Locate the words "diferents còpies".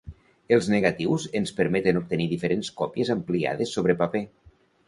2.33-3.15